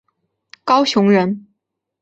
[0.63, 1.45] 高雄人。